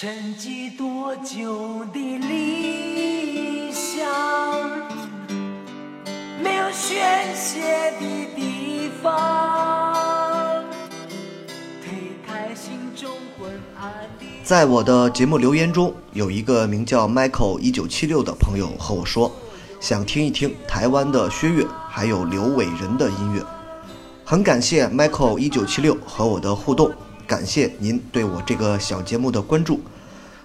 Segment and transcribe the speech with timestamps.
[0.00, 4.06] 沉寂多久的理想，
[6.40, 8.06] 没有宣泄的
[8.36, 10.62] 地方，
[11.82, 14.26] 推开心中昏暗的。
[14.44, 19.32] 在我的节目留言中，有一个名叫 Michael 一九七六的朋友和我说，
[19.80, 23.42] 想听一听台湾的薛岳还有刘伟仁的音乐。
[24.24, 26.92] 很感谢 Michael 一九七六和我的互动，
[27.28, 29.80] 感谢您对我这个小节目的关注。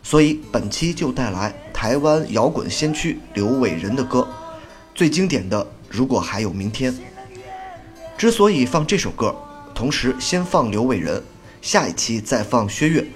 [0.03, 4.27] 所以本期就带来台湾摇滚先驱刘伟仁的歌，
[4.93, 6.91] 最经典的《如果还有明天》。
[8.17, 9.33] 之所以放这首歌，
[9.73, 11.23] 同时先放刘伟仁，
[11.61, 13.07] 下一期再放薛岳，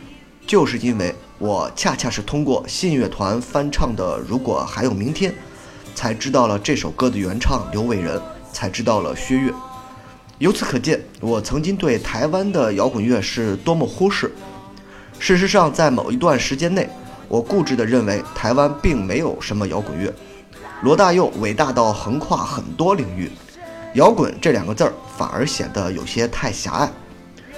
[0.47, 5.30] 就是因为我恰恰是通过信乐团翻唱的《如果还有明天》，
[5.94, 8.22] 才知道了这首歌的原唱刘伟仁，
[8.53, 9.52] 才知道了薛岳。
[10.39, 14.31] 由此可见，我曾经对台湾的摇滚乐是多么忽视。
[15.17, 16.87] 事实上，在某一段时间内，
[17.27, 20.13] 我固执地认为台湾并没有什么摇滚乐。
[20.83, 23.31] 罗大佑伟大到横跨很多领域，
[23.95, 26.91] 摇滚这两个字儿反而显得有些太狭隘。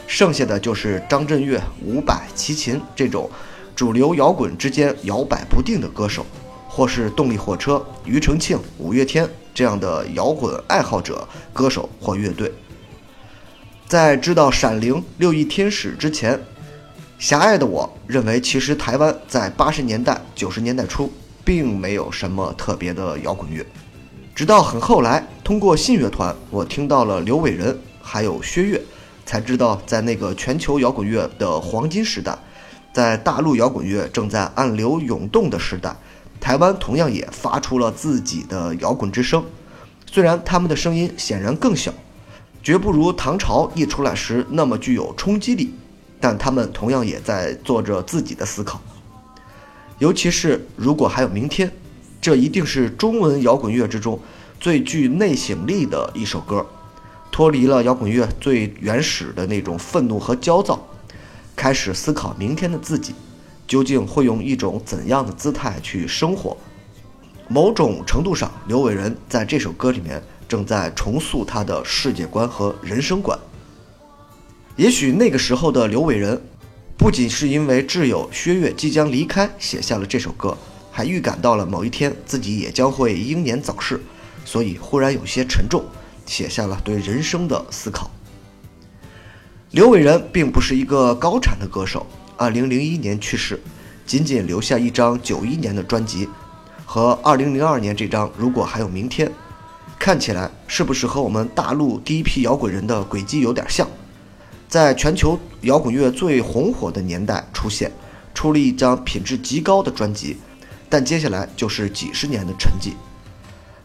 [0.07, 3.29] 剩下的就是张震岳、伍佰、齐秦这种
[3.75, 6.25] 主流摇滚之间摇摆不定的歌手，
[6.69, 12.49] 或是动力火车、庾澄庆、五月天这样的摇滚爱好者歌手或乐队。
[13.89, 16.39] 在知道闪灵、六翼天使之前，
[17.17, 21.11] 狭隘的我认为，其实台湾在八十年代、九十年代初
[21.43, 23.65] 并没有什么特别的摇滚乐。
[24.35, 28.79] 直到很后来，通过信乐团，我听到了刘伟仁还有薛岳，
[29.25, 32.37] 才知道在那个全球摇滚乐的黄金时代，
[32.93, 35.91] 在大陆摇滚乐正在暗流涌动的时代，
[36.39, 39.43] 台湾同样也发出了自己的摇滚之声。
[40.05, 41.91] 虽然他们的声音显然更小。
[42.61, 45.73] 绝不如唐朝一出来时那么具有冲击力，
[46.19, 48.81] 但他们同样也在做着自己的思考。
[49.97, 51.71] 尤其是如果还有明天，
[52.21, 54.19] 这一定是中文摇滚乐之中
[54.59, 56.65] 最具内省力的一首歌，
[57.31, 60.85] 脱离了摇滚乐最原始的那种愤怒和焦躁，
[61.55, 63.15] 开始思考明天的自己
[63.65, 66.57] 究竟会用一种怎样的姿态去生活。
[67.47, 70.21] 某种程度上，刘伟仁在这首歌里面。
[70.49, 73.37] 正在重塑他的世界观和人生观。
[74.75, 76.41] 也许那个时候的刘伟仁，
[76.97, 80.57] 不仅是因为挚友薛岳即将离开写下了这首歌，
[80.91, 84.01] 还预感到了某一天自己也将会英年早逝，
[84.43, 85.83] 所以忽然有些沉重，
[86.25, 88.09] 写下了对人生的思考。
[89.71, 93.61] 刘伟仁并不是一个高产的歌手，二零零一年去世，
[94.05, 96.27] 仅仅留下一张九一年的专辑，
[96.85, 99.27] 和二零零二年这张《如果还有明天》。
[99.99, 103.85] 看起来是不是和我们大陆第一批摇滚人的轨迹有点像？
[104.69, 107.91] 在全球摇滚乐最红火的年代出现，
[108.33, 110.37] 出了一张品质极高的专辑，
[110.87, 112.93] 但接下来就是几十年的沉寂。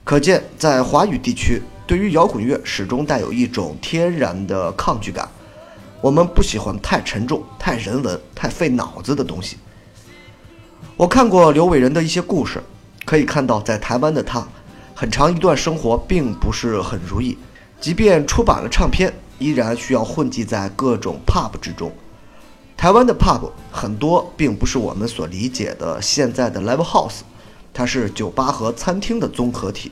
[0.04, 5.28] 可见，在华语地区，对于摇滚乐始终带有一种天然的抗拒感。
[6.00, 9.56] 我们不喜欢太沉重、太人文、太费脑子的东西。
[10.96, 12.62] 我看过刘伟仁的一些故事，
[13.04, 14.46] 可以看到在台湾的他。
[14.96, 17.36] 很长一段生活并不是很如意，
[17.80, 21.92] 即便出版了唱片，依然需要混迹在各种 pub 之中。
[22.76, 27.20] 台湾的 pub 很多并不是我们所理解的现在的 live house，
[27.72, 29.90] 它是酒吧和餐厅的综合体。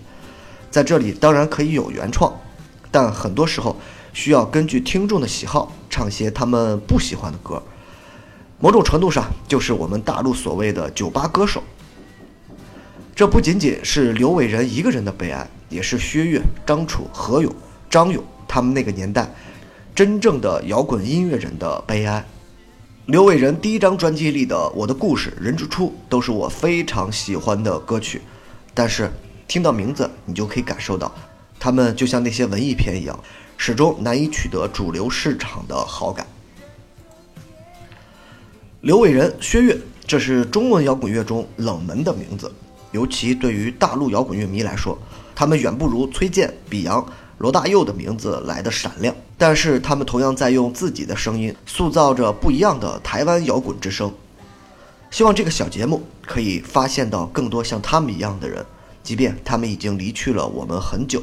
[0.71, 2.33] 在这里当然可以有原创，
[2.91, 3.77] 但很多时候
[4.13, 7.61] 需要根据听众的喜好唱些他们不喜欢的歌。
[8.61, 11.61] 某种程度上，就是我们大陆所谓的酒吧歌手。
[13.15, 17.55] 这不仅仅是刘伟仁一个人的悲哀，也是薛岳、张楚、何勇、
[17.91, 19.31] 张勇他们那个年代
[19.95, 22.25] 真正的摇滚音乐人的悲哀。
[23.07, 28.23] 刘伟仁第一张专辑里的《我的故事》《人之初》都是我非常喜欢的歌曲，
[28.73, 29.11] 但是
[29.47, 31.13] 听到名字，你就可以感受到，
[31.61, 33.19] 他们就像那些文艺片一样，
[33.59, 36.27] 始终难以取得主流市场的好感。
[38.81, 42.51] 刘伟仁、薛岳，这是中文摇滚乐中冷门的名字。
[42.93, 44.97] 尤其对于大陆摇滚乐迷来说，
[45.35, 47.05] 他们远不如崔健、比洋、
[47.39, 49.15] 罗大佑的名字来的闪亮。
[49.37, 54.13] 但是，他们同样在用自己的声音塑造着不一样的台湾摇滚之声。
[55.11, 58.65] 希望这个小节目可以发现到更多像他们一样的人，
[59.03, 61.23] 即便他们已经离去了我们很久。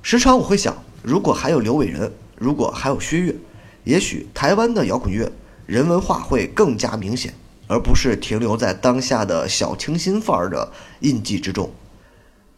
[0.00, 3.36] 时常我会想，如果还有刘伟仁，如果还有薛岳，
[3.84, 5.30] 也许台湾的摇滚乐
[5.66, 7.34] 人文化会更加明显。
[7.66, 11.70] 而不是停留在当下的小清新范儿的印记之中。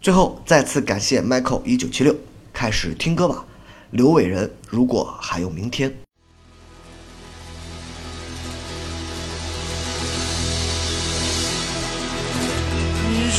[0.01, 2.15] 最后再次感谢 michael 一九七六
[2.53, 3.45] 开始听歌吧
[3.91, 6.07] 刘伟人如果还有明天。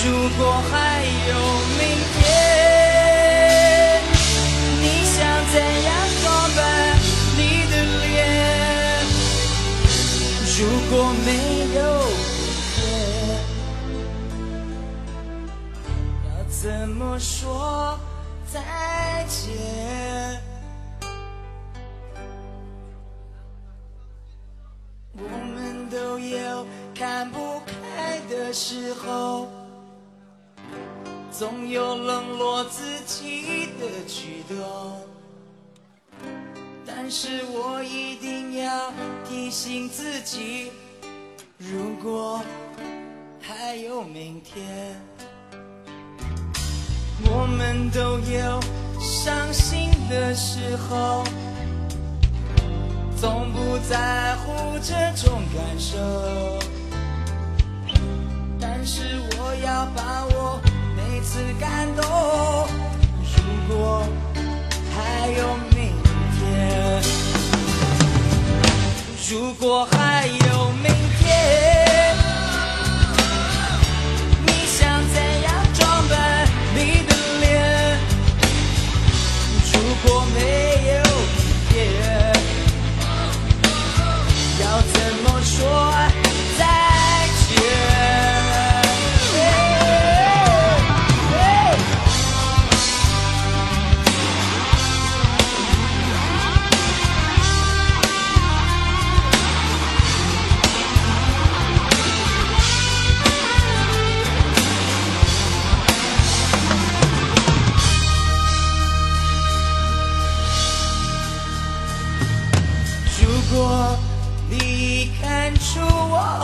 [0.05, 1.35] 如果还有
[1.79, 1.81] 明
[2.13, 2.21] 天
[4.79, 5.17] 你想
[5.51, 5.96] 怎样
[10.89, 11.31] 果没
[11.75, 12.16] 有明
[12.75, 12.78] 天，
[16.24, 18.00] 要怎么说
[18.50, 20.42] 再见？
[25.13, 25.19] 我
[25.54, 29.50] 们都有看不开的时候，
[31.31, 35.16] 总有冷落自己的举动。
[37.09, 38.92] 但是我一定要
[39.24, 40.74] 提醒自己，
[41.57, 42.42] 如果
[43.39, 45.01] 还有明天，
[47.24, 48.59] 我们都有
[49.00, 51.24] 伤心的时候。
[53.15, 55.98] 从不在乎这种感受，
[58.60, 59.01] 但是
[59.39, 60.60] 我要把握
[60.98, 62.16] 每次感动。
[69.29, 70.56] 如果还有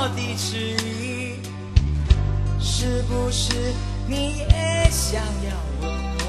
[0.04, 1.40] 我的迟疑，
[2.60, 3.54] 是不是
[4.06, 5.90] 你也想要问
[6.20, 6.26] 我，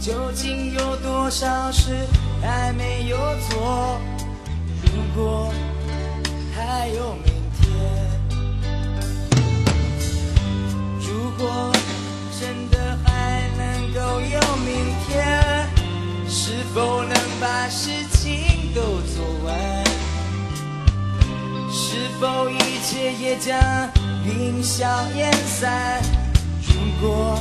[0.00, 1.90] 究竟有多少事
[2.40, 3.18] 还没有
[3.50, 4.00] 做？
[4.86, 5.52] 如果
[6.56, 7.26] 还有明
[7.60, 7.68] 天，
[10.98, 11.70] 如果
[12.40, 15.68] 真的还能够有明天，
[16.26, 19.81] 是否能把事情都做完？
[21.92, 23.54] 是否一切也将
[24.24, 26.00] 云消烟散？
[26.66, 26.72] 如
[27.06, 27.38] 果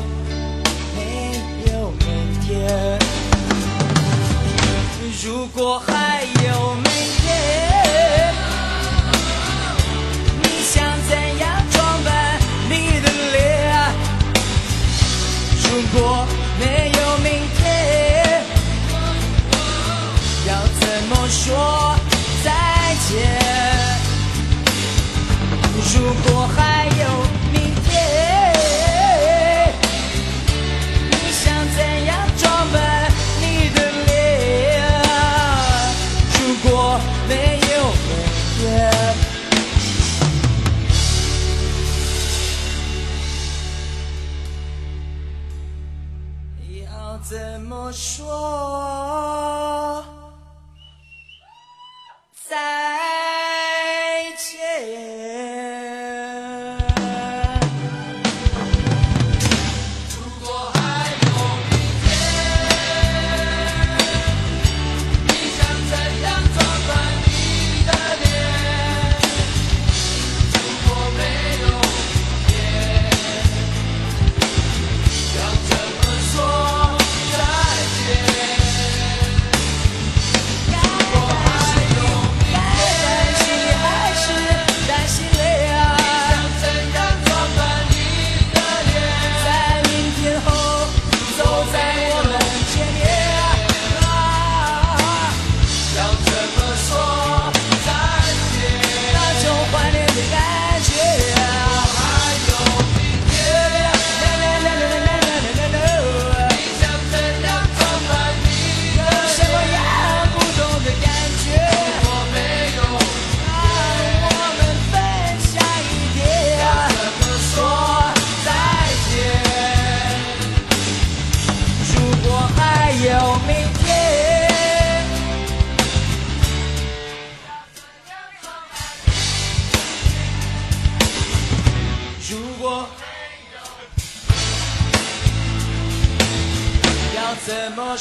[0.94, 3.00] 没有明天，
[5.24, 6.76] 如果还有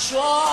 [0.01, 0.50] 说？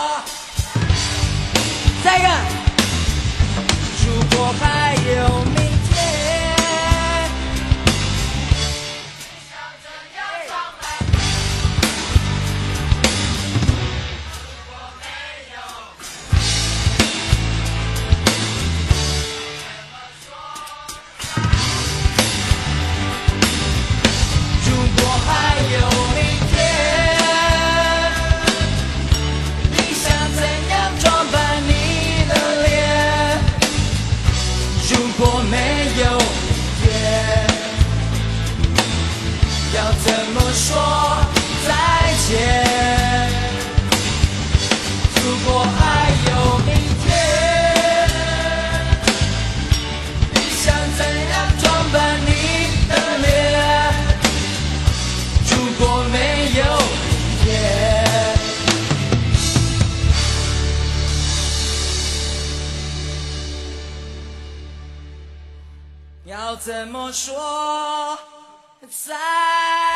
[40.07, 40.71] 怎么说
[41.67, 41.69] 再
[42.27, 42.31] 见？
[45.15, 45.47] 如果
[45.77, 45.79] 还
[46.29, 46.69] 有明
[47.03, 47.05] 天，
[50.33, 50.65] 你想
[50.97, 50.99] 怎
[51.29, 51.95] 样装扮
[52.25, 52.29] 你
[52.87, 53.25] 的脸？
[55.49, 56.15] 如果没
[56.55, 56.61] 有
[57.03, 57.05] 明
[57.43, 57.45] 天。
[66.25, 68.17] 要怎么说
[68.89, 69.86] 再见？